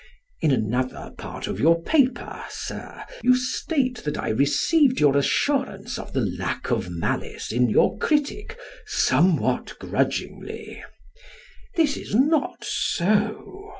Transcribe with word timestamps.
In 0.41 0.49
another 0.49 1.13
part 1.15 1.45
of 1.45 1.59
your 1.59 1.79
paper, 1.83 2.43
Sir, 2.49 3.03
you 3.23 3.35
state 3.35 3.99
that 4.03 4.17
I 4.17 4.29
received 4.29 4.99
your 4.99 5.15
assurance 5.15 5.99
of 5.99 6.13
the 6.13 6.21
lack 6.39 6.71
of 6.71 6.89
malice 6.89 7.51
in 7.51 7.69
your 7.69 7.99
critic 7.99 8.57
"somewhat 8.87 9.77
grudgingly." 9.77 10.83
This 11.75 11.97
is 11.97 12.15
not 12.15 12.63
so. 12.63 13.69